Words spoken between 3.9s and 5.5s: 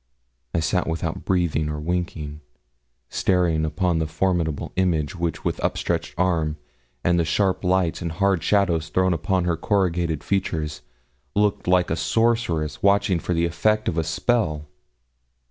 the formidable image which